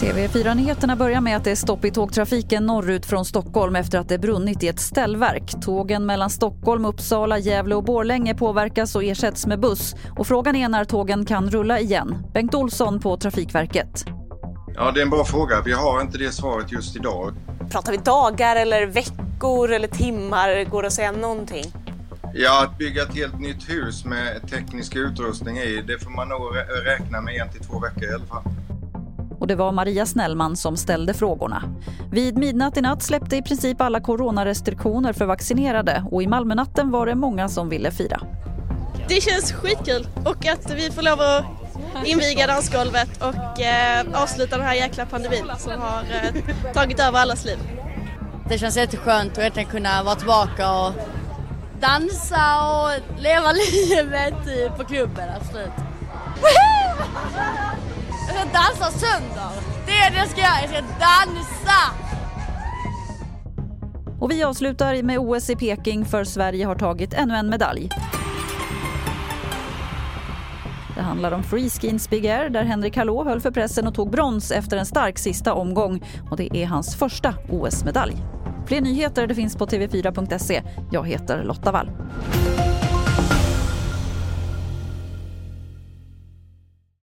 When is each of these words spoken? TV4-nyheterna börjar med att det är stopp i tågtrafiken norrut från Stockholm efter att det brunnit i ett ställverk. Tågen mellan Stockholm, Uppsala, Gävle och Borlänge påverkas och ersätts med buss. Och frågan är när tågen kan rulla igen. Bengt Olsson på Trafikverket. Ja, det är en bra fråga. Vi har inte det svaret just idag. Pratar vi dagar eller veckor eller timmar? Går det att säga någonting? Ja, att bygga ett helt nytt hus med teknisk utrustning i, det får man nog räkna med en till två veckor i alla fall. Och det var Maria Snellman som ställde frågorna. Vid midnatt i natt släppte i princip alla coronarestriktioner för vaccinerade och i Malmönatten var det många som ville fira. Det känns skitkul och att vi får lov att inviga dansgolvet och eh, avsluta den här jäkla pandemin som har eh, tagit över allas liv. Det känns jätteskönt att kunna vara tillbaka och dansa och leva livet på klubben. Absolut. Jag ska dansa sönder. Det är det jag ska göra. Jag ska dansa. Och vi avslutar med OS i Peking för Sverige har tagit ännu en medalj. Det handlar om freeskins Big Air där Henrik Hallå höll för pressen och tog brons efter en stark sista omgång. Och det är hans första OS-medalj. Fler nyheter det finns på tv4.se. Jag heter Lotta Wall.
TV4-nyheterna 0.00 0.96
börjar 0.96 1.20
med 1.20 1.36
att 1.36 1.44
det 1.44 1.50
är 1.50 1.54
stopp 1.54 1.84
i 1.84 1.90
tågtrafiken 1.90 2.66
norrut 2.66 3.06
från 3.06 3.24
Stockholm 3.24 3.76
efter 3.76 3.98
att 3.98 4.08
det 4.08 4.18
brunnit 4.18 4.62
i 4.62 4.68
ett 4.68 4.80
ställverk. 4.80 5.54
Tågen 5.62 6.06
mellan 6.06 6.30
Stockholm, 6.30 6.84
Uppsala, 6.84 7.38
Gävle 7.38 7.74
och 7.74 7.84
Borlänge 7.84 8.34
påverkas 8.34 8.96
och 8.96 9.04
ersätts 9.04 9.46
med 9.46 9.60
buss. 9.60 9.94
Och 10.18 10.26
frågan 10.26 10.56
är 10.56 10.68
när 10.68 10.84
tågen 10.84 11.26
kan 11.26 11.50
rulla 11.50 11.80
igen. 11.80 12.26
Bengt 12.32 12.54
Olsson 12.54 13.00
på 13.00 13.16
Trafikverket. 13.16 14.04
Ja, 14.74 14.90
det 14.90 15.00
är 15.00 15.02
en 15.02 15.10
bra 15.10 15.24
fråga. 15.24 15.62
Vi 15.64 15.72
har 15.72 16.00
inte 16.00 16.18
det 16.18 16.32
svaret 16.32 16.72
just 16.72 16.96
idag. 16.96 17.34
Pratar 17.70 17.92
vi 17.92 17.98
dagar 17.98 18.56
eller 18.56 18.86
veckor 18.86 19.72
eller 19.72 19.88
timmar? 19.88 20.70
Går 20.70 20.82
det 20.82 20.86
att 20.86 20.94
säga 20.94 21.12
någonting? 21.12 21.83
Ja, 22.36 22.64
att 22.64 22.78
bygga 22.78 23.02
ett 23.02 23.14
helt 23.14 23.40
nytt 23.40 23.70
hus 23.70 24.04
med 24.04 24.50
teknisk 24.50 24.96
utrustning 24.96 25.58
i, 25.58 25.82
det 25.86 25.98
får 25.98 26.10
man 26.10 26.28
nog 26.28 26.56
räkna 26.84 27.20
med 27.20 27.34
en 27.34 27.48
till 27.48 27.60
två 27.60 27.78
veckor 27.78 28.04
i 28.04 28.14
alla 28.14 28.26
fall. 28.26 28.42
Och 29.38 29.46
det 29.46 29.54
var 29.54 29.72
Maria 29.72 30.06
Snellman 30.06 30.56
som 30.56 30.76
ställde 30.76 31.14
frågorna. 31.14 31.62
Vid 32.10 32.38
midnatt 32.38 32.76
i 32.76 32.80
natt 32.80 33.02
släppte 33.02 33.36
i 33.36 33.42
princip 33.42 33.80
alla 33.80 34.00
coronarestriktioner 34.00 35.12
för 35.12 35.24
vaccinerade 35.24 36.04
och 36.10 36.22
i 36.22 36.26
Malmönatten 36.26 36.90
var 36.90 37.06
det 37.06 37.14
många 37.14 37.48
som 37.48 37.68
ville 37.68 37.90
fira. 37.90 38.20
Det 39.08 39.20
känns 39.20 39.52
skitkul 39.52 40.06
och 40.24 40.46
att 40.46 40.74
vi 40.74 40.90
får 40.90 41.02
lov 41.02 41.20
att 41.20 41.44
inviga 42.06 42.46
dansgolvet 42.46 43.22
och 43.22 43.60
eh, 43.60 44.22
avsluta 44.22 44.56
den 44.56 44.66
här 44.66 44.74
jäkla 44.74 45.06
pandemin 45.06 45.44
som 45.58 45.72
har 45.72 46.02
eh, 46.02 46.72
tagit 46.72 47.00
över 47.00 47.18
allas 47.18 47.44
liv. 47.44 47.58
Det 48.48 48.58
känns 48.58 48.76
jätteskönt 48.76 49.38
att 49.38 49.70
kunna 49.70 50.02
vara 50.02 50.14
tillbaka 50.14 50.72
och 50.72 50.92
dansa 51.84 52.44
och 52.72 53.20
leva 53.22 53.52
livet 53.62 54.76
på 54.76 54.84
klubben. 54.84 55.28
Absolut. 55.40 55.72
Jag 58.26 58.36
ska 58.36 58.44
dansa 58.44 58.98
sönder. 58.98 59.50
Det 59.86 59.92
är 59.92 60.10
det 60.10 60.16
jag 60.16 60.28
ska 60.28 60.40
göra. 60.40 60.60
Jag 60.62 60.70
ska 60.70 60.80
dansa. 60.80 61.80
Och 64.20 64.30
vi 64.30 64.44
avslutar 64.44 65.02
med 65.02 65.18
OS 65.18 65.50
i 65.50 65.56
Peking 65.56 66.04
för 66.04 66.24
Sverige 66.24 66.66
har 66.66 66.74
tagit 66.74 67.14
ännu 67.14 67.34
en 67.34 67.50
medalj. 67.50 67.88
Det 70.94 71.02
handlar 71.02 71.32
om 71.32 71.42
freeskins 71.42 72.10
Big 72.10 72.26
Air 72.26 72.50
där 72.50 72.64
Henrik 72.64 72.96
Hallå 72.96 73.24
höll 73.24 73.40
för 73.40 73.50
pressen 73.50 73.86
och 73.86 73.94
tog 73.94 74.10
brons 74.10 74.50
efter 74.50 74.76
en 74.76 74.86
stark 74.86 75.18
sista 75.18 75.54
omgång. 75.54 76.02
Och 76.30 76.36
det 76.36 76.56
är 76.56 76.66
hans 76.66 76.96
första 76.96 77.34
OS-medalj. 77.50 78.33
Fler 78.66 78.80
nyheter 78.80 79.26
det 79.26 79.34
finns 79.34 79.56
på 79.56 79.66
tv4.se. 79.66 80.62
Jag 80.92 81.08
heter 81.08 81.44
Lotta 81.44 81.72
Wall. 81.72 81.90